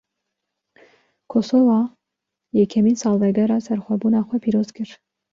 Kosowa, 1.31 1.79
yekemîn 2.57 2.95
salvegera 3.01 3.57
serxwebûna 3.65 4.21
xwe 4.27 4.37
pîroz 4.43 4.69
kir 4.75 4.89